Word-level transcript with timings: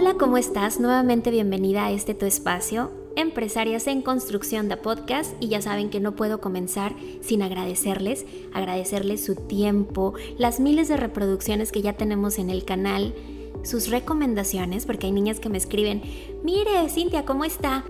Hola, 0.00 0.14
¿cómo 0.14 0.38
estás? 0.38 0.78
Nuevamente 0.78 1.32
bienvenida 1.32 1.86
a 1.86 1.90
este 1.90 2.14
tu 2.14 2.24
espacio, 2.24 2.92
Empresarias 3.16 3.88
en 3.88 4.00
Construcción 4.00 4.68
de 4.68 4.76
Podcast, 4.76 5.34
y 5.40 5.48
ya 5.48 5.60
saben 5.60 5.90
que 5.90 5.98
no 5.98 6.14
puedo 6.14 6.40
comenzar 6.40 6.94
sin 7.20 7.42
agradecerles, 7.42 8.24
agradecerles 8.52 9.24
su 9.24 9.34
tiempo, 9.34 10.14
las 10.38 10.60
miles 10.60 10.86
de 10.86 10.98
reproducciones 10.98 11.72
que 11.72 11.82
ya 11.82 11.94
tenemos 11.94 12.38
en 12.38 12.48
el 12.48 12.64
canal, 12.64 13.12
sus 13.64 13.90
recomendaciones, 13.90 14.86
porque 14.86 15.06
hay 15.06 15.12
niñas 15.12 15.40
que 15.40 15.48
me 15.48 15.58
escriben, 15.58 16.00
mire, 16.44 16.88
Cintia, 16.88 17.24
¿cómo 17.24 17.44
está? 17.44 17.84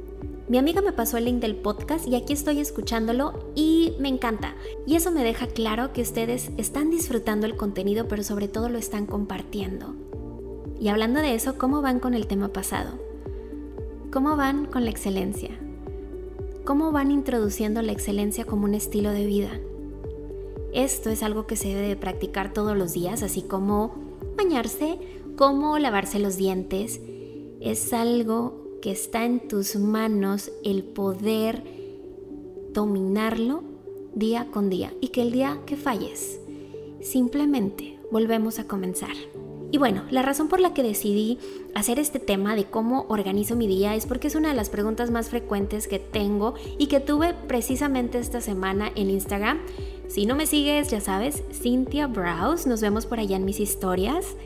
Mi 0.48 0.56
amiga 0.56 0.80
me 0.80 0.94
pasó 0.94 1.18
el 1.18 1.26
link 1.26 1.40
del 1.40 1.56
podcast 1.56 2.08
y 2.08 2.16
aquí 2.16 2.32
estoy 2.32 2.58
escuchándolo 2.58 3.52
y 3.54 3.92
me 4.00 4.08
encanta. 4.08 4.56
Y 4.86 4.96
eso 4.96 5.10
me 5.10 5.24
deja 5.24 5.46
claro 5.46 5.92
que 5.92 6.00
ustedes 6.00 6.52
están 6.56 6.88
disfrutando 6.88 7.44
el 7.44 7.58
contenido, 7.58 8.08
pero 8.08 8.22
sobre 8.22 8.48
todo 8.48 8.70
lo 8.70 8.78
están 8.78 9.04
compartiendo. 9.04 10.07
Y 10.80 10.88
hablando 10.88 11.20
de 11.20 11.34
eso, 11.34 11.58
¿cómo 11.58 11.82
van 11.82 11.98
con 11.98 12.14
el 12.14 12.26
tema 12.26 12.48
pasado? 12.48 12.92
¿Cómo 14.12 14.36
van 14.36 14.66
con 14.66 14.84
la 14.84 14.90
excelencia? 14.90 15.50
¿Cómo 16.64 16.92
van 16.92 17.10
introduciendo 17.10 17.82
la 17.82 17.92
excelencia 17.92 18.44
como 18.44 18.64
un 18.64 18.74
estilo 18.74 19.10
de 19.10 19.26
vida? 19.26 19.50
Esto 20.72 21.10
es 21.10 21.22
algo 21.22 21.46
que 21.46 21.56
se 21.56 21.74
debe 21.74 21.96
practicar 21.96 22.52
todos 22.52 22.76
los 22.76 22.92
días, 22.92 23.22
así 23.22 23.42
como 23.42 23.94
bañarse, 24.36 24.98
como 25.36 25.78
lavarse 25.78 26.20
los 26.20 26.36
dientes. 26.36 27.00
Es 27.60 27.92
algo 27.92 28.78
que 28.80 28.92
está 28.92 29.24
en 29.24 29.48
tus 29.48 29.76
manos 29.76 30.52
el 30.62 30.84
poder 30.84 31.64
dominarlo 32.72 33.62
día 34.14 34.46
con 34.52 34.70
día 34.70 34.92
y 35.00 35.08
que 35.08 35.22
el 35.22 35.32
día 35.32 35.58
que 35.66 35.76
falles, 35.76 36.40
simplemente 37.00 37.98
volvemos 38.12 38.58
a 38.58 38.68
comenzar. 38.68 39.14
Y 39.70 39.76
bueno, 39.76 40.04
la 40.10 40.22
razón 40.22 40.48
por 40.48 40.60
la 40.60 40.72
que 40.72 40.82
decidí 40.82 41.38
hacer 41.74 41.98
este 41.98 42.18
tema 42.18 42.56
de 42.56 42.64
cómo 42.64 43.04
organizo 43.08 43.54
mi 43.54 43.66
día 43.66 43.94
es 43.94 44.06
porque 44.06 44.28
es 44.28 44.34
una 44.34 44.48
de 44.48 44.54
las 44.54 44.70
preguntas 44.70 45.10
más 45.10 45.28
frecuentes 45.28 45.88
que 45.88 45.98
tengo 45.98 46.54
y 46.78 46.86
que 46.86 47.00
tuve 47.00 47.34
precisamente 47.34 48.18
esta 48.18 48.40
semana 48.40 48.90
en 48.94 49.10
Instagram. 49.10 49.58
Si 50.08 50.24
no 50.24 50.36
me 50.36 50.46
sigues, 50.46 50.90
ya 50.90 51.02
sabes, 51.02 51.42
Cynthia 51.52 52.06
Browse, 52.06 52.66
nos 52.66 52.80
vemos 52.80 53.04
por 53.04 53.20
allá 53.20 53.36
en 53.36 53.44
mis 53.44 53.60
historias. 53.60 54.36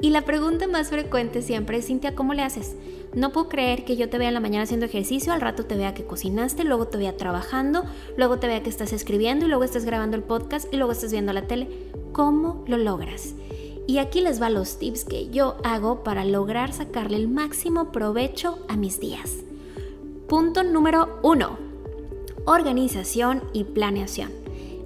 Y 0.00 0.10
la 0.10 0.22
pregunta 0.22 0.68
más 0.68 0.90
frecuente 0.90 1.40
siempre 1.40 1.78
es, 1.78 1.86
Cintia, 1.86 2.14
¿cómo 2.14 2.34
le 2.34 2.42
haces? 2.42 2.76
No 3.14 3.32
puedo 3.32 3.48
creer 3.48 3.86
que 3.86 3.96
yo 3.96 4.10
te 4.10 4.18
vea 4.18 4.28
en 4.28 4.34
la 4.34 4.40
mañana 4.40 4.64
haciendo 4.64 4.84
ejercicio, 4.84 5.32
al 5.32 5.40
rato 5.40 5.64
te 5.64 5.76
vea 5.76 5.94
que 5.94 6.04
cocinaste, 6.04 6.62
luego 6.62 6.88
te 6.88 6.98
vea 6.98 7.16
trabajando, 7.16 7.84
luego 8.18 8.38
te 8.38 8.46
vea 8.46 8.62
que 8.62 8.68
estás 8.68 8.92
escribiendo 8.92 9.46
y 9.46 9.48
luego 9.48 9.64
estás 9.64 9.86
grabando 9.86 10.16
el 10.16 10.22
podcast 10.22 10.72
y 10.72 10.76
luego 10.76 10.92
estás 10.92 11.10
viendo 11.10 11.32
la 11.32 11.46
tele. 11.46 11.68
¿Cómo 12.12 12.64
lo 12.68 12.76
logras? 12.76 13.34
Y 13.88 13.96
aquí 13.96 14.20
les 14.20 14.40
va 14.40 14.50
los 14.50 14.78
tips 14.78 15.06
que 15.06 15.30
yo 15.30 15.56
hago 15.64 16.04
para 16.04 16.26
lograr 16.26 16.74
sacarle 16.74 17.16
el 17.16 17.26
máximo 17.26 17.90
provecho 17.90 18.58
a 18.68 18.76
mis 18.76 19.00
días. 19.00 19.38
Punto 20.28 20.62
número 20.62 21.18
uno. 21.22 21.56
Organización 22.44 23.44
y 23.54 23.64
planeación. 23.64 24.30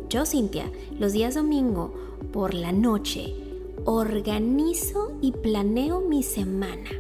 Yo, 0.09 0.25
Cintia, 0.25 0.71
los 1.01 1.13
días 1.13 1.35
domingo 1.35 1.93
por 2.33 2.55
la 2.55 2.71
noche, 2.71 3.35
organizo 3.85 5.19
y 5.21 5.33
planeo 5.33 6.01
mi 6.01 6.23
semana. 6.23 6.91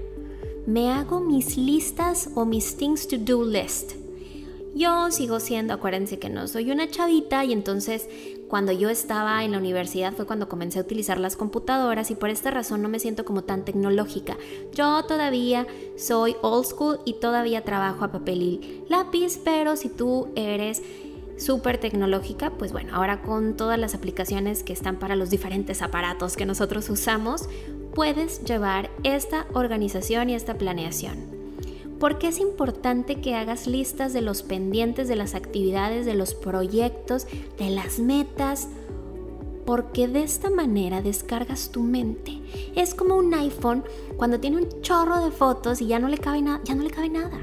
Me 0.66 0.90
hago 0.90 1.20
mis 1.20 1.56
listas 1.56 2.30
o 2.34 2.44
mis 2.44 2.76
things 2.76 3.06
to 3.06 3.16
do 3.16 3.44
list. 3.44 3.92
Yo 4.74 5.10
sigo 5.12 5.38
siendo, 5.38 5.74
acuérdense 5.74 6.18
que 6.18 6.30
no 6.30 6.48
soy 6.48 6.72
una 6.72 6.90
chavita 6.90 7.44
y 7.44 7.52
entonces 7.52 8.08
cuando 8.52 8.72
yo 8.72 8.90
estaba 8.90 9.42
en 9.44 9.52
la 9.52 9.56
universidad 9.56 10.12
fue 10.12 10.26
cuando 10.26 10.46
comencé 10.46 10.78
a 10.78 10.82
utilizar 10.82 11.18
las 11.18 11.36
computadoras 11.36 12.10
y 12.10 12.16
por 12.16 12.28
esta 12.28 12.50
razón 12.50 12.82
no 12.82 12.90
me 12.90 12.98
siento 12.98 13.24
como 13.24 13.44
tan 13.44 13.64
tecnológica. 13.64 14.36
Yo 14.74 15.06
todavía 15.06 15.66
soy 15.96 16.36
old 16.42 16.66
school 16.66 16.98
y 17.06 17.14
todavía 17.14 17.64
trabajo 17.64 18.04
a 18.04 18.12
papel 18.12 18.42
y 18.42 18.84
lápiz, 18.90 19.40
pero 19.42 19.74
si 19.76 19.88
tú 19.88 20.28
eres 20.36 20.82
súper 21.38 21.78
tecnológica, 21.78 22.50
pues 22.58 22.72
bueno, 22.72 22.94
ahora 22.94 23.22
con 23.22 23.56
todas 23.56 23.78
las 23.78 23.94
aplicaciones 23.94 24.62
que 24.62 24.74
están 24.74 24.98
para 24.98 25.16
los 25.16 25.30
diferentes 25.30 25.80
aparatos 25.80 26.36
que 26.36 26.44
nosotros 26.44 26.90
usamos, 26.90 27.48
puedes 27.94 28.44
llevar 28.44 28.90
esta 29.02 29.46
organización 29.54 30.28
y 30.28 30.34
esta 30.34 30.58
planeación. 30.58 31.31
¿Por 32.02 32.18
qué 32.18 32.26
es 32.26 32.40
importante 32.40 33.20
que 33.20 33.36
hagas 33.36 33.68
listas 33.68 34.12
de 34.12 34.22
los 34.22 34.42
pendientes, 34.42 35.06
de 35.06 35.14
las 35.14 35.36
actividades, 35.36 36.04
de 36.04 36.14
los 36.14 36.34
proyectos, 36.34 37.28
de 37.60 37.70
las 37.70 38.00
metas? 38.00 38.66
Porque 39.64 40.08
de 40.08 40.24
esta 40.24 40.50
manera 40.50 41.00
descargas 41.00 41.70
tu 41.70 41.80
mente. 41.80 42.42
Es 42.74 42.96
como 42.96 43.14
un 43.14 43.32
iPhone 43.32 43.84
cuando 44.16 44.40
tiene 44.40 44.56
un 44.56 44.82
chorro 44.82 45.24
de 45.24 45.30
fotos 45.30 45.80
y 45.80 45.86
ya 45.86 46.00
no 46.00 46.08
le 46.08 46.18
cabe, 46.18 46.42
ya 46.64 46.74
no 46.74 46.82
le 46.82 46.90
cabe 46.90 47.08
nada. 47.08 47.38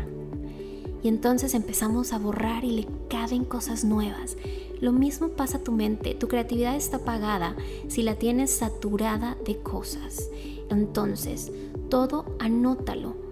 Y 1.01 1.07
entonces 1.07 1.53
empezamos 1.53 2.11
a 2.11 2.19
borrar 2.19 2.65
y 2.65 2.71
le 2.71 2.87
caben 3.09 3.45
cosas 3.45 3.85
nuevas. 3.85 4.35
Lo 4.81 4.91
mismo 4.91 5.29
pasa 5.29 5.59
a 5.59 5.63
tu 5.63 5.71
mente, 5.71 6.15
tu 6.15 6.27
creatividad 6.27 6.75
está 6.75 6.97
apagada 6.97 7.55
si 7.87 8.03
la 8.03 8.15
tienes 8.15 8.51
saturada 8.51 9.37
de 9.45 9.57
cosas. 9.59 10.29
Entonces, 10.69 11.49
todo 11.87 12.25
anótalo 12.39 13.28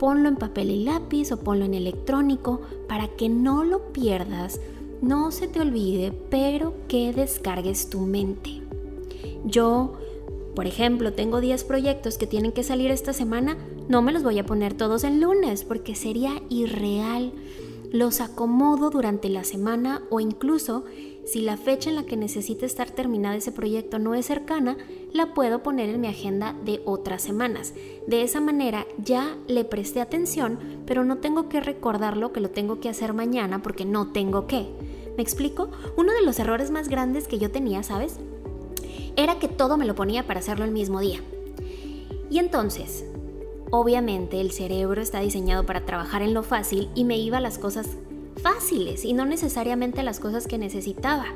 ponlo 0.00 0.30
en 0.30 0.36
papel 0.36 0.70
y 0.70 0.82
lápiz 0.82 1.30
o 1.30 1.36
ponlo 1.36 1.66
en 1.66 1.74
electrónico 1.74 2.62
para 2.88 3.06
que 3.06 3.28
no 3.28 3.64
lo 3.64 3.92
pierdas, 3.92 4.58
no 5.02 5.30
se 5.30 5.46
te 5.46 5.60
olvide, 5.60 6.10
pero 6.30 6.72
que 6.88 7.12
descargues 7.12 7.90
tu 7.90 8.00
mente. 8.00 8.62
Yo, 9.44 9.92
por 10.56 10.66
ejemplo, 10.66 11.12
tengo 11.12 11.42
10 11.42 11.64
proyectos 11.64 12.16
que 12.16 12.26
tienen 12.26 12.52
que 12.52 12.62
salir 12.62 12.90
esta 12.90 13.12
semana, 13.12 13.58
no 13.88 14.00
me 14.00 14.12
los 14.12 14.22
voy 14.22 14.38
a 14.38 14.46
poner 14.46 14.72
todos 14.72 15.04
en 15.04 15.20
lunes 15.20 15.64
porque 15.64 15.94
sería 15.94 16.42
irreal. 16.48 17.32
Los 17.92 18.22
acomodo 18.22 18.88
durante 18.88 19.28
la 19.28 19.44
semana 19.44 20.02
o 20.08 20.20
incluso 20.20 20.84
si 21.24 21.42
la 21.42 21.56
fecha 21.56 21.90
en 21.90 21.96
la 21.96 22.04
que 22.04 22.16
necesite 22.16 22.66
estar 22.66 22.90
terminada 22.90 23.36
ese 23.36 23.52
proyecto 23.52 23.98
no 23.98 24.14
es 24.14 24.26
cercana, 24.26 24.76
la 25.12 25.34
puedo 25.34 25.62
poner 25.62 25.88
en 25.90 26.00
mi 26.00 26.08
agenda 26.08 26.56
de 26.64 26.80
otras 26.84 27.22
semanas. 27.22 27.74
De 28.06 28.22
esa 28.22 28.40
manera 28.40 28.86
ya 28.98 29.36
le 29.46 29.64
presté 29.64 30.00
atención, 30.00 30.58
pero 30.86 31.04
no 31.04 31.18
tengo 31.18 31.48
que 31.48 31.60
recordarlo 31.60 32.32
que 32.32 32.40
lo 32.40 32.50
tengo 32.50 32.80
que 32.80 32.88
hacer 32.88 33.12
mañana 33.12 33.62
porque 33.62 33.84
no 33.84 34.08
tengo 34.08 34.46
que. 34.46 34.66
¿Me 35.16 35.22
explico? 35.22 35.70
Uno 35.96 36.12
de 36.12 36.22
los 36.22 36.38
errores 36.38 36.70
más 36.70 36.88
grandes 36.88 37.28
que 37.28 37.38
yo 37.38 37.50
tenía, 37.50 37.82
¿sabes? 37.82 38.18
Era 39.16 39.38
que 39.38 39.48
todo 39.48 39.76
me 39.76 39.84
lo 39.84 39.94
ponía 39.94 40.26
para 40.26 40.40
hacerlo 40.40 40.64
el 40.64 40.70
mismo 40.70 41.00
día. 41.00 41.20
Y 42.30 42.38
entonces, 42.38 43.04
obviamente 43.70 44.40
el 44.40 44.52
cerebro 44.52 45.02
está 45.02 45.20
diseñado 45.20 45.66
para 45.66 45.84
trabajar 45.84 46.22
en 46.22 46.32
lo 46.32 46.42
fácil 46.42 46.88
y 46.94 47.04
me 47.04 47.18
iba 47.18 47.38
a 47.38 47.40
las 47.42 47.58
cosas 47.58 47.88
fáciles 48.40 49.04
y 49.04 49.12
no 49.12 49.24
necesariamente 49.24 50.02
las 50.02 50.20
cosas 50.20 50.46
que 50.46 50.58
necesitaba. 50.58 51.26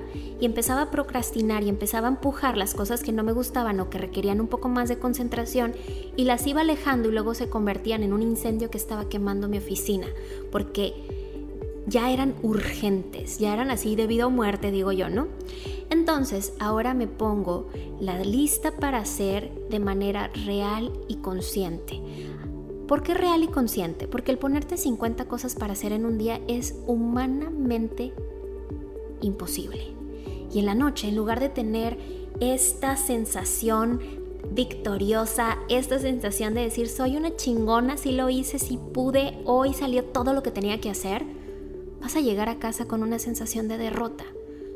Y 0.41 0.47
empezaba 0.47 0.83
a 0.83 0.91
procrastinar 0.91 1.63
y 1.63 1.69
empezaba 1.69 2.09
a 2.09 2.11
empujar 2.11 2.57
las 2.57 2.75
cosas 2.75 3.03
que 3.03 3.13
no 3.13 3.23
me 3.23 3.33
gustaban 3.33 3.81
o 3.81 3.91
que 3.91 3.99
requerían 3.99 4.41
un 4.41 4.49
poco 4.49 4.69
más 4.69 4.89
de 4.89 4.99
concentración 4.99 5.75
y 6.17 6.25
las 6.25 6.47
iba 6.47 6.63
alejando 6.63 7.09
y 7.09 7.13
luego 7.13 7.35
se 7.35 7.49
convertían 7.49 8.03
en 8.03 8.13
un 8.13 8.23
incendio 8.23 8.71
que 8.71 8.79
estaba 8.79 9.09
quemando 9.09 9.49
mi 9.49 9.59
oficina, 9.59 10.07
porque 10.51 10.95
ya 11.87 12.11
eran 12.11 12.35
urgentes, 12.43 13.39
ya 13.39 13.53
eran 13.53 13.71
así 13.71 13.95
de 13.97 14.07
vida 14.07 14.27
o 14.27 14.31
muerte, 14.31 14.71
digo 14.71 14.93
yo, 14.93 15.09
¿no? 15.09 15.29
Entonces 15.91 16.55
ahora 16.59 16.95
me 16.95 17.07
pongo 17.07 17.69
la 18.01 18.19
lista 18.21 18.73
para 18.77 18.99
hacer 18.99 19.51
de 19.69 19.79
manera 19.81 20.31
real 20.47 20.93
y 21.09 21.17
consciente. 21.17 22.01
¿Por 22.87 23.03
qué 23.03 23.15
real 23.15 23.43
y 23.43 23.49
consciente? 23.49 24.07
Porque 24.07 24.31
el 24.31 24.39
ponerte 24.39 24.77
50 24.77 25.27
cosas 25.27 25.55
para 25.55 25.73
hacer 25.73 25.93
en 25.93 26.05
un 26.05 26.19
día 26.19 26.41
es 26.49 26.75
humanamente 26.87 28.13
imposible. 29.23 29.93
Y 30.53 30.59
en 30.59 30.67
la 30.67 30.75
noche, 30.75 31.09
en 31.09 31.17
lugar 31.17 31.41
de 31.41 31.49
tener 31.49 31.99
esta 32.41 32.97
sensación 32.97 34.01
victoriosa, 34.51 35.59
esta 35.69 35.99
sensación 35.99 36.55
de 36.55 36.63
decir 36.63 36.89
soy 36.89 37.17
una 37.17 37.35
chingona, 37.37 37.97
si 37.97 38.13
lo 38.13 38.29
hice, 38.29 38.59
si 38.59 38.77
pude, 38.77 39.39
hoy 39.47 39.73
salió 39.73 40.05
todo 40.05 40.33
lo 40.33 40.43
que 40.43 40.51
tenía 40.51 40.81
que 40.81 40.91
hacer, 40.91 41.25
vas 42.01 42.17
a 42.17 42.21
llegar 42.21 42.49
a 42.49 42.59
casa 42.59 42.87
con 42.87 43.03
una 43.03 43.19
sensación 43.19 43.67
de 43.67 43.79
derrota, 43.79 44.25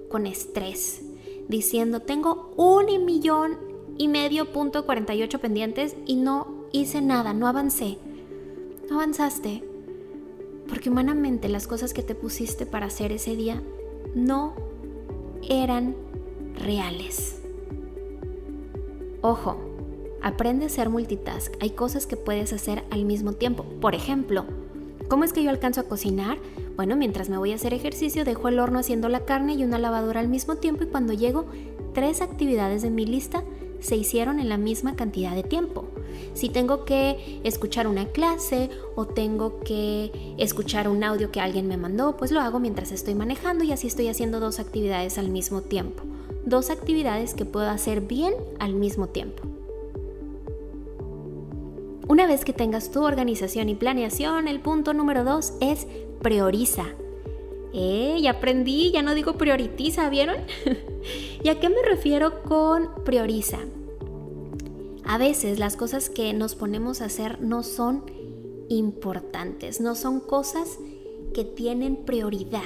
con 0.09 0.27
estrés, 0.27 1.03
diciendo 1.49 2.01
tengo 2.01 2.55
un 2.57 3.05
millón 3.05 3.59
y 3.99 4.09
medio 4.09 4.53
punto 4.53 4.87
48 4.87 5.39
pendientes 5.41 5.97
y 6.07 6.17
no 6.17 6.58
hice 6.73 7.01
nada, 7.01 7.33
no 7.33 7.47
avancé. 7.47 7.99
No 8.91 8.97
avanzaste. 8.97 9.65
Porque 10.69 10.91
humanamente 10.91 11.49
las 11.49 11.67
cosas 11.67 11.95
que 11.95 12.03
te 12.03 12.15
pusiste 12.15 12.67
para 12.67 12.87
hacer 12.87 13.13
ese 13.13 13.37
día 13.37 13.63
no 14.15 14.55
eran 15.49 15.95
reales. 16.55 17.41
Ojo, 19.21 19.57
aprende 20.23 20.67
a 20.67 20.69
ser 20.69 20.91
multitask. 20.91 21.55
Hay 21.61 21.71
cosas 21.71 22.07
que 22.07 22.17
puedes 22.17 22.53
hacer 22.53 22.85
al 22.91 23.05
mismo 23.05 23.33
tiempo. 23.33 23.65
Por 23.81 23.95
ejemplo, 23.95 24.45
¿cómo 25.09 25.25
es 25.25 25.33
que 25.33 25.43
yo 25.43 25.51
alcanzo 25.51 25.81
a 25.81 25.85
cocinar? 25.85 26.39
Bueno, 26.77 26.97
mientras 26.97 27.29
me 27.29 27.39
voy 27.39 27.53
a 27.53 27.57
hacer 27.57 27.75
ejercicio, 27.75 28.25
dejo 28.25 28.49
el 28.49 28.61
horno 28.61 28.79
haciendo 28.79 29.09
la 29.09 29.25
carne 29.25 29.55
y 29.55 29.65
una 29.65 29.79
lavadora 29.79 30.21
al 30.21 30.29
mismo 30.29 30.57
tiempo 30.57 30.85
y 30.85 30.89
cuando 30.89 31.13
llego, 31.13 31.47
tres 31.93 32.21
actividades 32.21 32.83
de 32.83 32.91
mi 32.91 33.07
lista 33.07 33.43
se 33.81 33.97
hicieron 33.97 34.39
en 34.39 34.49
la 34.49 34.59
misma 34.59 34.95
cantidad 34.95 35.35
de 35.35 35.43
tiempo. 35.43 35.89
Si 36.39 36.49
tengo 36.49 36.85
que 36.85 37.41
escuchar 37.43 37.89
una 37.89 38.07
clase 38.07 38.71
o 38.95 39.07
tengo 39.07 39.59
que 39.59 40.37
escuchar 40.39 40.89
un 40.89 41.03
audio 41.03 41.33
que 41.33 41.41
alguien 41.41 41.67
me 41.67 41.77
mandó, 41.77 42.17
pues 42.17 42.31
lo 42.31 42.39
hago 42.41 42.61
mientras 42.61 42.93
estoy 42.93 43.17
manejando 43.17 43.65
y 43.65 43.73
así 43.73 43.89
estoy 43.89 44.07
haciendo 44.07 44.39
dos 44.39 44.61
actividades 44.61 45.19
al 45.19 45.31
mismo 45.31 45.63
tiempo. 45.63 46.05
Dos 46.45 46.71
actividades 46.71 47.35
que 47.35 47.45
puedo 47.45 47.69
hacer 47.69 48.03
bien 48.03 48.35
al 48.61 48.75
mismo 48.75 49.09
tiempo. 49.09 49.43
Una 52.07 52.29
vez 52.29 52.45
que 52.45 52.53
tengas 52.53 52.93
tu 52.93 53.03
organización 53.03 53.69
y 53.69 53.75
planeación, 53.75 54.47
el 54.47 54.61
punto 54.61 54.95
número 54.95 55.25
dos 55.25 55.55
es 55.61 55.89
prioriza. 56.23 56.85
Eh, 57.75 58.17
ya 58.23 58.31
aprendí, 58.31 58.93
ya 58.93 59.03
no 59.03 59.17
digo 59.17 59.33
prioritiza, 59.33 60.09
¿vieron? 60.09 60.37
¿Y 61.43 61.49
a 61.49 61.59
qué 61.59 61.69
me 61.69 61.83
refiero 61.85 62.45
con 62.45 62.91
prioriza? 63.05 63.59
A 65.11 65.17
veces 65.17 65.59
las 65.59 65.75
cosas 65.75 66.11
que 66.11 66.35
nos 66.35 66.55
ponemos 66.55 67.01
a 67.01 67.07
hacer 67.07 67.41
no 67.41 67.63
son 67.63 68.03
importantes, 68.69 69.81
no 69.81 69.95
son 69.95 70.21
cosas 70.21 70.79
que 71.33 71.45
tienen 71.45 71.97
prioridad. 71.97 72.61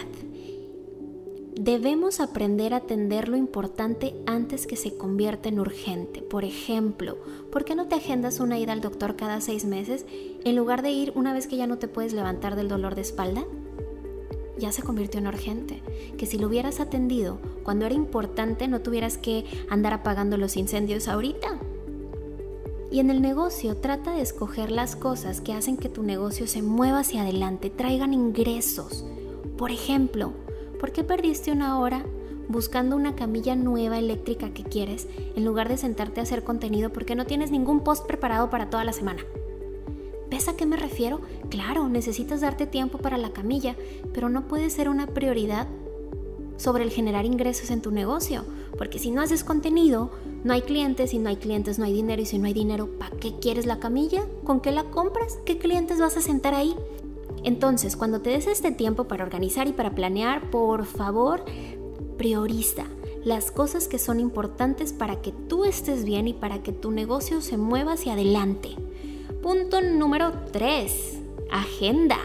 Debemos 1.54 2.18
aprender 2.18 2.74
a 2.74 2.78
atender 2.78 3.28
lo 3.28 3.36
importante 3.36 4.16
antes 4.26 4.66
que 4.66 4.74
se 4.74 4.96
convierta 4.96 5.50
en 5.50 5.60
urgente. 5.60 6.20
Por 6.20 6.42
ejemplo, 6.42 7.16
¿por 7.52 7.64
qué 7.64 7.76
no 7.76 7.86
te 7.86 7.94
agendas 7.94 8.40
una 8.40 8.58
ida 8.58 8.72
al 8.72 8.80
doctor 8.80 9.14
cada 9.14 9.40
seis 9.40 9.64
meses 9.64 10.04
en 10.10 10.56
lugar 10.56 10.82
de 10.82 10.90
ir 10.90 11.12
una 11.14 11.32
vez 11.32 11.46
que 11.46 11.56
ya 11.56 11.68
no 11.68 11.78
te 11.78 11.86
puedes 11.86 12.12
levantar 12.12 12.56
del 12.56 12.66
dolor 12.66 12.96
de 12.96 13.02
espalda? 13.02 13.44
ya 14.58 14.70
se 14.70 14.82
convirtió 14.82 15.18
en 15.18 15.26
urgente, 15.26 15.82
que 16.16 16.26
si 16.26 16.38
lo 16.38 16.46
hubieras 16.46 16.78
atendido 16.78 17.40
cuando 17.64 17.86
era 17.86 17.94
importante 17.94 18.68
no 18.68 18.80
tuvieras 18.80 19.18
que 19.18 19.44
andar 19.68 19.92
apagando 19.92 20.36
los 20.36 20.56
incendios 20.56 21.08
ahorita. 21.08 21.58
Y 22.92 23.00
en 23.00 23.08
el 23.08 23.22
negocio 23.22 23.74
trata 23.78 24.12
de 24.12 24.20
escoger 24.20 24.70
las 24.70 24.96
cosas 24.96 25.40
que 25.40 25.54
hacen 25.54 25.78
que 25.78 25.88
tu 25.88 26.02
negocio 26.02 26.46
se 26.46 26.60
mueva 26.60 26.98
hacia 26.98 27.22
adelante, 27.22 27.70
traigan 27.70 28.12
ingresos. 28.12 29.06
Por 29.56 29.70
ejemplo, 29.70 30.34
¿por 30.78 30.92
qué 30.92 31.02
perdiste 31.02 31.52
una 31.52 31.78
hora 31.80 32.04
buscando 32.48 32.94
una 32.94 33.16
camilla 33.16 33.56
nueva 33.56 33.98
eléctrica 33.98 34.50
que 34.50 34.64
quieres 34.64 35.08
en 35.34 35.46
lugar 35.46 35.70
de 35.70 35.78
sentarte 35.78 36.20
a 36.20 36.24
hacer 36.24 36.44
contenido 36.44 36.92
porque 36.92 37.14
no 37.14 37.24
tienes 37.24 37.50
ningún 37.50 37.80
post 37.80 38.06
preparado 38.06 38.50
para 38.50 38.68
toda 38.68 38.84
la 38.84 38.92
semana? 38.92 39.24
¿Ves 40.28 40.48
a 40.48 40.56
qué 40.56 40.66
me 40.66 40.76
refiero? 40.76 41.22
Claro, 41.48 41.88
necesitas 41.88 42.42
darte 42.42 42.66
tiempo 42.66 42.98
para 42.98 43.16
la 43.16 43.32
camilla, 43.32 43.74
pero 44.12 44.28
no 44.28 44.48
puede 44.48 44.68
ser 44.68 44.90
una 44.90 45.06
prioridad 45.06 45.66
sobre 46.58 46.84
el 46.84 46.90
generar 46.90 47.24
ingresos 47.24 47.70
en 47.70 47.80
tu 47.80 47.90
negocio, 47.90 48.44
porque 48.76 48.98
si 48.98 49.10
no 49.10 49.22
haces 49.22 49.44
contenido, 49.44 50.10
no 50.44 50.52
hay 50.52 50.62
clientes, 50.62 51.14
y 51.14 51.18
no 51.18 51.28
hay 51.28 51.36
clientes 51.36 51.78
no 51.78 51.84
hay 51.84 51.92
dinero, 51.92 52.22
y 52.22 52.26
si 52.26 52.38
no 52.38 52.46
hay 52.46 52.54
dinero, 52.54 52.88
¿para 52.98 53.16
qué 53.16 53.34
quieres 53.40 53.66
la 53.66 53.78
camilla? 53.78 54.24
¿Con 54.44 54.60
qué 54.60 54.72
la 54.72 54.84
compras? 54.84 55.38
¿Qué 55.44 55.58
clientes 55.58 56.00
vas 56.00 56.16
a 56.16 56.22
sentar 56.22 56.54
ahí? 56.54 56.74
Entonces, 57.44 57.96
cuando 57.96 58.20
te 58.20 58.30
des 58.30 58.46
este 58.46 58.72
tiempo 58.72 59.04
para 59.04 59.24
organizar 59.24 59.66
y 59.66 59.72
para 59.72 59.94
planear, 59.94 60.50
por 60.50 60.84
favor, 60.84 61.44
prioriza 62.16 62.84
las 63.24 63.50
cosas 63.50 63.88
que 63.88 63.98
son 63.98 64.20
importantes 64.20 64.92
para 64.92 65.20
que 65.22 65.32
tú 65.32 65.64
estés 65.64 66.04
bien 66.04 66.26
y 66.28 66.34
para 66.34 66.62
que 66.62 66.72
tu 66.72 66.90
negocio 66.90 67.40
se 67.40 67.56
mueva 67.56 67.92
hacia 67.92 68.14
adelante. 68.14 68.70
Punto 69.42 69.80
número 69.80 70.32
3. 70.52 71.18
Agenda. 71.50 72.18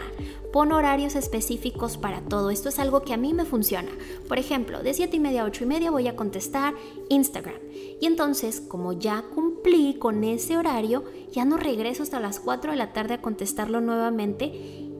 Pon 0.58 0.72
horarios 0.72 1.14
específicos 1.14 1.98
para 1.98 2.20
todo. 2.20 2.50
Esto 2.50 2.68
es 2.68 2.80
algo 2.80 3.02
que 3.02 3.14
a 3.14 3.16
mí 3.16 3.32
me 3.32 3.44
funciona. 3.44 3.92
Por 4.26 4.40
ejemplo, 4.40 4.82
de 4.82 4.92
7 4.92 5.16
y 5.16 5.20
media 5.20 5.42
a 5.42 5.44
8 5.44 5.62
y 5.62 5.66
media 5.68 5.92
voy 5.92 6.08
a 6.08 6.16
contestar 6.16 6.74
Instagram. 7.08 7.60
Y 8.00 8.06
entonces, 8.06 8.60
como 8.60 8.92
ya 8.92 9.22
cumplí 9.32 9.94
con 10.00 10.24
ese 10.24 10.56
horario, 10.56 11.04
ya 11.30 11.44
no 11.44 11.58
regreso 11.58 12.02
hasta 12.02 12.18
las 12.18 12.40
4 12.40 12.72
de 12.72 12.76
la 12.76 12.92
tarde 12.92 13.14
a 13.14 13.22
contestarlo 13.22 13.80
nuevamente. 13.80 14.46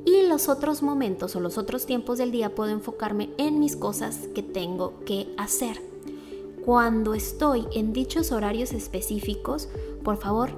Y 0.07 0.29
los 0.29 0.49
otros 0.49 0.85
momentos 0.85 1.35
o 1.35 1.41
los 1.41 1.59
otros 1.59 1.87
tiempos 1.87 2.19
del 2.19 2.31
día 2.31 2.55
puedo 2.55 2.71
enfocarme 2.71 3.31
en 3.37 3.59
mis 3.59 3.75
cosas 3.75 4.29
que 4.37 4.45
tengo 4.45 5.01
que 5.07 5.35
hacer. 5.39 5.83
Cuando 6.65 7.15
estoy 7.15 7.67
en 7.73 7.93
dichos 7.93 8.31
horarios 8.31 8.71
específicos, 8.71 9.69
por 10.05 10.19
favor, 10.19 10.51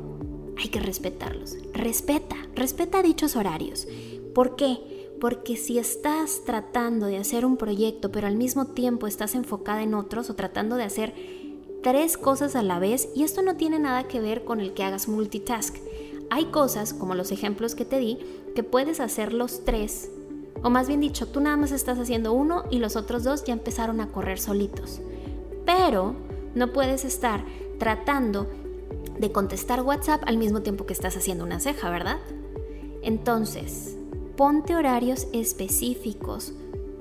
hay 0.59 0.69
que 0.69 0.81
respetarlos. 0.81 1.57
Respeta, 1.73 2.37
respeta 2.55 3.03
dichos 3.03 3.35
horarios. 3.35 3.89
¿Por 4.35 4.57
qué? 4.57 5.11
Porque 5.21 5.57
si 5.57 5.79
estás 5.79 6.43
tratando 6.45 7.07
de 7.07 7.19
hacer 7.19 7.45
un 7.45 7.57
proyecto, 7.57 8.11
pero 8.11 8.27
al 8.27 8.37
mismo 8.37 8.67
tiempo 8.67 9.07
estás 9.07 9.35
enfocada 9.35 9.83
en 9.83 9.95
otros 9.95 10.31
o 10.31 10.35
tratando 10.35 10.77
de 10.77 10.85
hacer 10.85 11.15
tres 11.83 12.17
cosas 12.17 12.57
a 12.57 12.63
la 12.63 12.79
vez, 12.79 13.09
y 13.15 13.23
esto 13.23 13.43
no 13.43 13.57
tiene 13.57 13.79
nada 13.79 14.09
que 14.09 14.21
ver 14.21 14.45
con 14.45 14.61
el 14.61 14.73
que 14.73 14.85
hagas 14.85 15.09
multitask. 15.09 15.77
Hay 16.31 16.47
cosas, 16.47 16.95
como 16.95 17.15
los 17.15 17.33
ejemplos 17.33 17.75
que 17.75 17.85
te 17.85 17.99
di, 17.99 18.19
que 18.55 18.63
puedes 18.63 19.01
hacer 19.01 19.33
los 19.33 19.65
tres. 19.65 20.11
O 20.63 20.71
más 20.71 20.89
bien 20.89 21.01
dicho, 21.01 21.27
tú 21.27 21.41
nada 21.41 21.57
más 21.57 21.73
estás 21.73 21.99
haciendo 21.99 22.33
uno 22.33 22.65
y 22.71 22.79
los 22.79 22.97
otros 22.97 23.25
dos 23.25 23.45
ya 23.45 23.53
empezaron 23.53 24.01
a 24.01 24.09
correr 24.09 24.39
solitos. 24.39 25.01
Pero 25.65 26.15
no 26.55 26.73
puedes 26.73 27.05
estar 27.05 27.45
tratando 27.79 28.47
de 29.19 29.33
contestar 29.33 29.83
WhatsApp 29.83 30.23
al 30.27 30.37
mismo 30.37 30.63
tiempo 30.63 30.87
que 30.87 30.93
estás 30.93 31.17
haciendo 31.17 31.45
una 31.45 31.61
ceja, 31.61 31.91
¿verdad? 31.91 32.19
Entonces, 33.03 33.97
ponte 34.41 34.75
horarios 34.75 35.27
específicos 35.35 36.55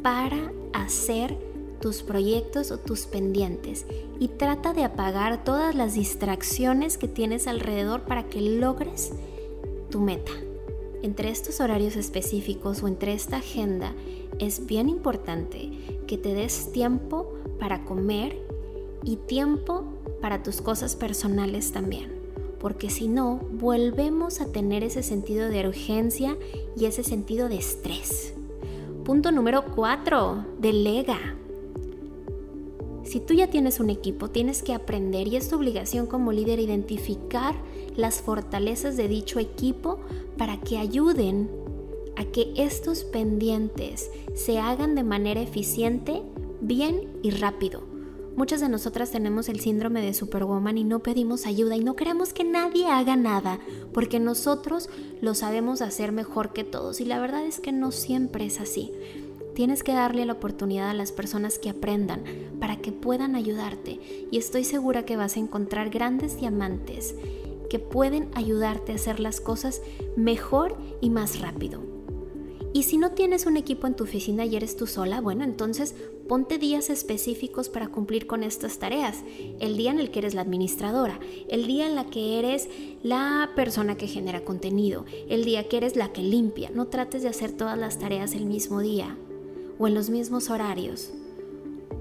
para 0.04 0.52
hacer 0.74 1.38
tus 1.80 2.04
proyectos 2.04 2.70
o 2.70 2.80
tus 2.80 3.06
pendientes 3.06 3.86
y 4.20 4.28
trata 4.28 4.74
de 4.74 4.84
apagar 4.84 5.46
todas 5.46 5.74
las 5.74 5.94
distracciones 5.94 6.98
que 6.98 7.08
tienes 7.08 7.48
alrededor 7.48 8.02
para 8.02 8.24
que 8.24 8.42
logres 8.42 9.14
tu 9.90 10.02
meta. 10.02 10.34
Entre 11.02 11.30
estos 11.30 11.62
horarios 11.62 11.96
específicos 11.96 12.84
o 12.84 12.90
entre 12.90 13.14
esta 13.14 13.38
agenda 13.38 13.94
es 14.38 14.66
bien 14.66 14.90
importante 14.90 15.72
que 16.08 16.18
te 16.18 16.34
des 16.34 16.74
tiempo 16.74 17.36
para 17.58 17.86
comer 17.86 18.38
y 19.06 19.16
tiempo 19.16 19.86
para 20.20 20.44
tus 20.44 20.60
cosas 20.62 20.98
personales 20.98 21.72
también, 21.72 22.19
porque 22.60 22.90
si 22.90 23.08
no, 23.08 23.40
volvemos 23.54 24.42
a 24.42 24.48
tener 24.48 24.84
ese 24.84 25.04
sentido 25.04 25.50
de 25.50 25.68
urgencia 25.68 26.38
y 26.76 26.86
ese 26.86 27.04
sentido 27.04 27.50
de 27.50 27.58
estrés. 27.58 28.34
Punto 29.06 29.32
número 29.32 29.66
4, 29.76 30.46
delega. 30.60 31.36
Si 33.04 33.20
tú 33.20 33.34
ya 33.34 33.48
tienes 33.48 33.80
un 33.80 33.90
equipo, 33.90 34.30
tienes 34.30 34.62
que 34.62 34.74
aprender 34.74 35.28
y 35.28 35.36
es 35.36 35.50
tu 35.50 35.56
obligación 35.56 36.06
como 36.06 36.32
líder 36.32 36.60
identificar 36.60 37.56
las 37.96 38.22
fortalezas 38.22 38.98
de 38.98 39.08
dicho 39.08 39.40
equipo 39.40 40.00
para 40.38 40.60
que 40.60 40.78
ayuden 40.78 41.50
a 42.18 42.26
que 42.26 42.54
estos 42.56 43.04
pendientes 43.04 44.12
se 44.36 44.60
hagan 44.60 44.94
de 44.94 45.04
manera 45.04 45.42
eficiente, 45.42 46.22
bien 46.62 47.08
y 47.24 47.32
rápido 47.32 47.89
Muchas 48.40 48.62
de 48.62 48.70
nosotras 48.70 49.12
tenemos 49.12 49.50
el 49.50 49.60
síndrome 49.60 50.02
de 50.02 50.14
Superwoman 50.14 50.78
y 50.78 50.86
no 50.86 51.00
pedimos 51.00 51.46
ayuda 51.46 51.76
y 51.76 51.84
no 51.84 51.98
queremos 51.98 52.32
que 52.32 52.46
nadie 52.46 52.88
haga 52.88 53.18
nada 53.18 53.60
porque 53.94 54.18
nosotros 54.22 54.90
lo 55.20 55.36
sabemos 55.36 55.82
hacer 55.82 56.14
mejor 56.14 56.54
que 56.54 56.64
todos 56.64 57.02
y 57.02 57.06
la 57.06 57.20
verdad 57.20 57.44
es 57.44 57.60
que 57.60 57.74
no 57.74 57.92
siempre 57.92 58.46
es 58.46 58.62
así. 58.62 58.94
Tienes 59.56 59.84
que 59.84 59.92
darle 59.92 60.26
la 60.26 60.32
oportunidad 60.32 60.90
a 60.90 60.94
las 60.94 61.12
personas 61.12 61.60
que 61.60 61.70
aprendan 61.70 62.24
para 62.62 62.78
que 62.78 62.94
puedan 62.94 63.36
ayudarte 63.36 64.00
y 64.32 64.38
estoy 64.38 64.64
segura 64.64 65.04
que 65.04 65.18
vas 65.18 65.36
a 65.36 65.42
encontrar 65.42 65.90
grandes 65.90 66.40
diamantes 66.40 67.16
que 67.70 67.80
pueden 67.80 68.30
ayudarte 68.36 68.94
a 68.94 68.96
hacer 68.96 69.20
las 69.20 69.42
cosas 69.42 69.82
mejor 70.16 70.78
y 71.02 71.10
más 71.10 71.42
rápido. 71.42 71.99
Y 72.72 72.84
si 72.84 72.98
no 72.98 73.12
tienes 73.12 73.48
un 73.48 73.58
equipo 73.58 73.88
en 73.88 73.96
tu 73.96 74.04
oficina 74.04 74.46
y 74.46 74.56
eres 74.56 74.76
tú 74.76 74.86
sola, 74.86 75.22
bueno, 75.22 75.44
entonces 75.44 75.96
ponte 76.28 76.60
días 76.60 76.92
específicos 76.92 77.68
para 77.68 77.88
cumplir 77.88 78.28
con 78.28 78.44
estas 78.44 78.78
tareas. 78.78 79.24
El 79.60 79.76
día 79.76 79.90
en 79.90 80.00
el 80.00 80.12
que 80.12 80.20
eres 80.20 80.36
la 80.36 80.42
administradora, 80.42 81.20
el 81.48 81.66
día 81.66 81.88
en 81.88 81.96
la 81.96 82.06
que 82.06 82.38
eres 82.38 82.70
la 83.02 83.50
persona 83.56 83.98
que 83.98 84.08
genera 84.08 84.46
contenido, 84.46 85.06
el 85.30 85.46
día 85.46 85.68
que 85.68 85.78
eres 85.78 85.96
la 85.96 86.14
que 86.14 86.22
limpia. 86.22 86.70
No 86.70 86.86
trates 86.86 87.24
de 87.24 87.30
hacer 87.30 87.52
todas 87.54 87.78
las 87.78 87.98
tareas 87.98 88.36
el 88.36 88.46
mismo 88.46 88.82
día 88.82 89.18
o 89.80 89.88
en 89.88 89.96
los 89.96 90.12
mismos 90.12 90.52
horarios, 90.52 91.10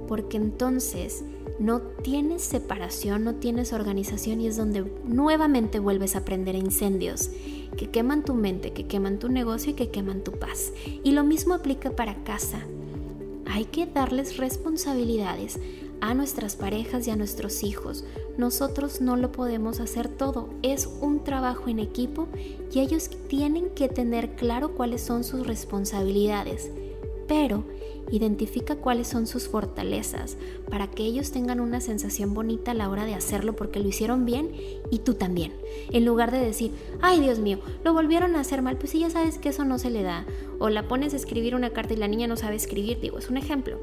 porque 0.07 0.37
entonces 0.37 1.25
no 1.59 1.81
tienes 1.81 2.43
separación, 2.43 3.25
no 3.25 3.35
tienes 3.35 3.73
organización 3.73 4.41
y 4.41 4.47
es 4.47 4.57
donde 4.57 4.85
nuevamente 5.05 5.79
vuelves 5.79 6.15
a 6.17 6.25
prender 6.25 6.55
incendios 6.55 7.31
que 7.77 7.91
queman 7.91 8.25
tu 8.25 8.35
mente, 8.35 8.73
que 8.73 8.87
queman 8.87 9.19
tu 9.19 9.29
negocio 9.29 9.73
y 9.73 9.75
que 9.75 9.91
queman 9.91 10.23
tu 10.23 10.33
paz. 10.33 10.73
Y 11.03 11.13
lo 11.13 11.25
mismo 11.25 11.55
aplica 11.55 11.91
para 11.91 12.23
casa. 12.25 12.61
Hay 13.47 13.65
que 13.65 13.87
darles 13.87 14.37
responsabilidades 14.37 15.59
a 16.01 16.15
nuestras 16.15 16.55
parejas 16.55 17.07
y 17.07 17.11
a 17.11 17.17
nuestros 17.17 17.63
hijos. 17.63 18.05
Nosotros 18.37 19.01
no 19.01 19.17
lo 19.17 19.33
podemos 19.33 19.81
hacer 19.81 20.09
todo. 20.09 20.49
Es 20.63 20.89
un 21.01 21.25
trabajo 21.25 21.69
en 21.69 21.81
equipo 21.81 22.29
y 22.73 22.81
ellos 22.81 23.11
tienen 23.29 23.71
que 23.71 23.89
tener 23.89 24.37
claro 24.37 24.75
cuáles 24.75 25.01
son 25.01 25.25
sus 25.25 25.47
responsabilidades. 25.47 26.71
Pero 27.27 27.65
Identifica 28.11 28.77
cuáles 28.77 29.09
son 29.09 29.27
sus 29.27 29.49
fortalezas 29.49 30.37
para 30.71 30.91
que 30.91 31.05
ellos 31.05 31.31
tengan 31.31 31.61
una 31.61 31.81
sensación 31.81 32.33
bonita 32.33 32.71
a 32.71 32.75
la 32.75 32.89
hora 32.89 33.05
de 33.05 33.15
hacerlo 33.15 33.55
porque 33.55 33.81
lo 33.81 33.89
hicieron 33.89 34.25
bien 34.25 34.51
y 34.91 35.01
tú 35.01 35.15
también. 35.15 35.53
En 35.91 36.05
lugar 36.05 36.31
de 36.31 36.39
decir, 36.39 36.73
ay 37.03 37.21
Dios 37.21 37.39
mío, 37.39 37.59
lo 37.85 37.93
volvieron 37.93 38.35
a 38.37 38.41
hacer 38.41 38.63
mal, 38.63 38.79
pues 38.79 38.93
si 38.93 39.01
ya 39.01 39.11
sabes 39.11 39.39
que 39.39 39.51
eso 39.51 39.65
no 39.65 39.79
se 39.79 39.91
le 39.91 40.03
da. 40.03 40.25
O 40.59 40.71
la 40.71 40.89
pones 40.89 41.13
a 41.13 41.17
escribir 41.17 41.55
una 41.55 41.71
carta 41.71 41.95
y 41.95 41.99
la 41.99 42.09
niña 42.09 42.27
no 42.27 42.37
sabe 42.37 42.57
escribir, 42.57 43.01
digo, 43.01 43.19
es 43.19 43.29
un 43.29 43.37
ejemplo. 43.37 43.79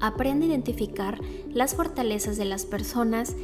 Aprende 0.00 0.46
a 0.46 0.48
identificar 0.50 1.20
las 1.52 1.74
fortalezas 1.74 2.36
de 2.36 2.44
las 2.44 2.64
personas 2.64 3.34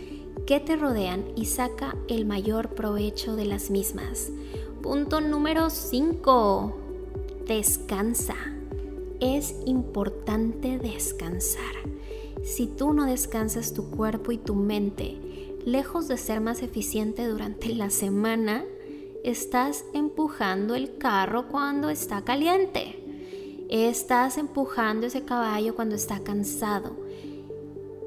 que 0.47 0.61
te 0.61 0.77
rodean 0.77 1.25
y 1.35 1.47
saca 1.47 1.97
el 2.09 2.25
mayor 2.25 2.71
provecho 2.71 3.37
de 3.37 3.47
las 3.47 3.71
mismas. 3.71 4.31
Punto 4.83 5.21
número 5.21 5.71
5. 5.71 6.77
Descansa 7.47 8.52
es 9.23 9.55
importante 9.67 10.79
descansar. 10.79 11.77
Si 12.43 12.67
tú 12.67 12.93
no 12.93 13.07
descansas 13.07 13.73
tu 13.73 13.89
cuerpo 13.89 14.33
y 14.33 14.37
tu 14.37 14.57
mente, 14.57 15.17
lejos 15.65 16.09
de 16.09 16.17
ser 16.17 16.41
más 16.41 16.61
eficiente 16.61 17.29
durante 17.29 17.73
la 17.73 17.91
semana, 17.91 18.65
estás 19.23 19.85
empujando 19.95 20.75
el 20.75 20.99
carro 20.99 21.47
cuando 21.47 21.89
está 21.89 22.23
caliente. 22.23 22.99
Estás 23.71 24.39
empujando 24.39 25.07
ese 25.07 25.25
caballo 25.25 25.77
cuando 25.77 25.95
está 25.95 26.19
cansado. 26.19 26.97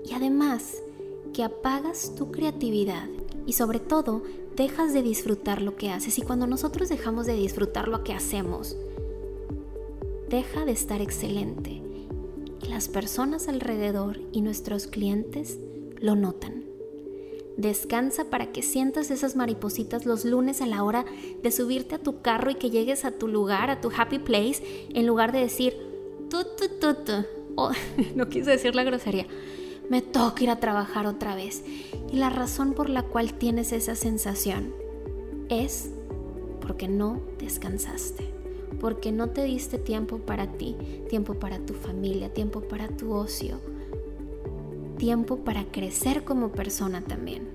Y 0.04 0.14
además, 0.14 0.84
que 1.34 1.44
apagas 1.44 2.14
tu 2.16 2.30
creatividad 2.30 3.08
y 3.46 3.54
sobre 3.54 3.80
todo 3.80 4.22
dejas 4.58 4.94
de 4.94 5.02
disfrutar 5.02 5.62
lo 5.62 5.78
que 5.78 5.92
haces. 5.92 6.20
Y 6.20 6.24
cuando 6.24 6.46
nosotros 6.46 6.90
dejamos 6.90 7.26
de 7.26 7.36
disfrutar 7.36 7.88
lo 7.88 8.04
que 8.04 8.14
hacemos, 8.14 8.76
deja 10.30 10.66
de 10.66 10.72
estar 10.72 11.02
excelente 11.02 11.86
las 12.70 12.90
personas 12.90 13.48
alrededor 13.48 14.20
y 14.32 14.42
nuestros 14.42 14.88
clientes 14.88 15.60
lo 16.00 16.16
notan. 16.16 16.66
Descansa 17.58 18.26
para 18.26 18.52
que 18.52 18.64
sientas 18.64 19.12
esas 19.12 19.36
maripositas 19.36 20.06
los 20.06 20.26
lunes 20.26 20.62
a 20.62 20.66
la 20.66 20.84
hora 20.84 21.06
de 21.42 21.52
subirte 21.52 21.96
a 21.96 22.04
tu 22.04 22.22
carro 22.22 22.52
y 22.52 22.56
que 22.56 22.70
llegues 22.70 23.06
a 23.06 23.12
tu 23.12 23.28
lugar, 23.28 23.70
a 23.70 23.80
tu 23.80 23.92
happy 23.96 24.20
place, 24.20 24.62
en 24.94 25.08
lugar 25.08 25.32
de 25.32 25.40
decir, 25.40 25.78
tu, 26.30 26.44
tu, 26.44 26.68
tu, 26.80 26.96
tu. 27.04 27.14
Oh, 27.56 27.72
no 28.16 28.28
quise 28.28 28.52
decir 28.52 28.76
la 28.76 28.84
grosería, 28.84 29.28
me 29.90 30.02
toca 30.02 30.44
ir 30.44 30.50
a 30.50 30.60
trabajar 30.60 31.08
otra 31.08 31.36
vez. 31.36 31.64
Y 32.12 32.18
la 32.18 32.30
razón 32.30 32.74
por 32.74 32.90
la 32.90 33.04
cual 33.04 33.36
tienes 33.36 33.72
esa 33.72 33.96
sensación 33.96 34.74
es 35.48 35.92
porque 36.60 36.90
no 36.90 37.22
descansaste 37.40 38.35
porque 38.80 39.12
no 39.12 39.30
te 39.30 39.44
diste 39.44 39.78
tiempo 39.78 40.18
para 40.18 40.48
ti, 40.48 40.76
tiempo 41.10 41.34
para 41.36 41.60
tu 41.60 41.74
familia, 41.74 42.34
tiempo 42.34 42.62
para 42.62 42.88
tu 42.88 43.14
ocio, 43.14 43.60
tiempo 44.98 45.38
para 45.38 45.66
crecer 45.66 46.24
como 46.24 46.50
persona 46.50 47.02
también. 47.02 47.48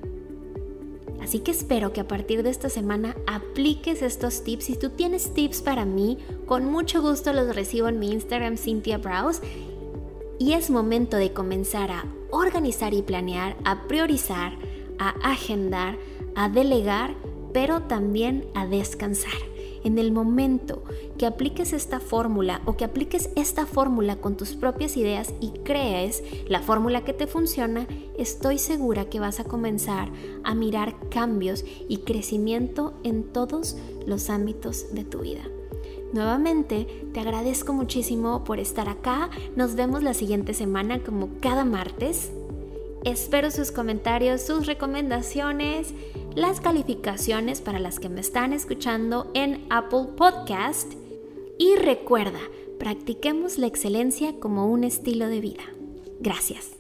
Así 1.23 1.41
que 1.41 1.51
espero 1.51 1.93
que 1.93 2.01
a 2.01 2.09
partir 2.09 2.43
de 2.43 2.51
esta 2.51 2.69
semana 2.69 3.15
apliques 3.27 4.03
estos 4.03 4.43
tips. 4.43 4.65
Si 4.65 4.77
tú 4.77 4.91
tienes 4.91 5.35
tips 5.35 5.61
para 5.61 5.85
mí, 5.85 6.19
con 6.47 6.65
mucho 6.65 7.03
gusto 7.03 7.33
los 7.33 7.55
recibo 7.55 7.89
en 7.89 7.99
mi 7.99 8.11
Instagram 8.13 8.57
Cynthia 8.57 8.99
Browse. 8.99 9.43
Y 10.39 10.55
es 10.55 10.71
momento 10.71 11.19
de 11.19 11.33
comenzar 11.33 11.91
a 11.91 12.07
organizar 12.31 12.95
y 12.95 13.03
planear, 13.03 13.57
a 13.65 13.87
priorizar, 13.87 14.55
a 14.99 15.11
agendar, 15.31 15.99
a 16.35 16.49
delegar, 16.49 17.15
pero 17.53 17.83
también 17.83 18.47
a 18.55 18.67
descansar 18.67 19.51
en 19.85 19.99
el 19.99 20.13
momento 20.13 20.83
que 21.19 21.27
apliques 21.27 21.73
esta 21.73 22.01
fórmula 22.01 22.63
o 22.65 22.77
que 22.77 22.85
apliques 22.85 23.31
esta 23.37 23.67
fórmula 23.67 24.17
con 24.17 24.37
tus 24.37 24.55
propias 24.55 24.97
ideas 24.97 25.33
y 25.41 25.51
crees 25.65 26.23
la 26.49 26.61
fórmula 26.61 27.05
que 27.05 27.13
te 27.13 27.27
funciona, 27.27 27.87
estoy 28.17 28.59
segura 28.59 29.07
que 29.07 29.21
vas 29.21 29.41
a 29.41 29.45
comenzar 29.45 30.11
a 30.45 30.55
mirar 30.55 30.95
cambios 31.09 31.65
y 31.89 31.99
crecimiento 31.99 32.95
en 33.05 33.25
todos 33.25 33.77
los 34.07 34.31
ámbitos 34.31 34.95
de 34.95 35.05
tu 35.05 35.21
vida. 35.21 35.43
Nuevamente, 36.13 36.87
te 37.13 37.21
agradezco 37.21 37.73
muchísimo 37.73 38.43
por 38.43 38.59
estar 38.59 38.89
acá. 38.89 39.31
Nos 39.55 39.77
vemos 39.77 40.03
la 40.03 40.13
siguiente 40.13 40.55
semana 40.55 41.03
como 41.05 41.29
cada 41.41 41.65
martes. 41.65 42.33
Espero 43.05 43.51
sus 43.51 43.71
comentarios, 43.71 44.43
sus 44.43 44.67
recomendaciones 44.67 45.95
las 46.35 46.61
calificaciones 46.61 47.61
para 47.61 47.79
las 47.79 47.99
que 47.99 48.09
me 48.09 48.21
están 48.21 48.53
escuchando 48.53 49.31
en 49.35 49.67
Apple 49.71 50.09
Podcast 50.17 50.93
y 51.59 51.77
recuerda, 51.77 52.41
practiquemos 52.79 53.59
la 53.59 53.67
excelencia 53.67 54.39
como 54.39 54.67
un 54.67 54.85
estilo 54.85 55.29
de 55.29 55.41
vida. 55.41 55.65
Gracias. 56.21 56.80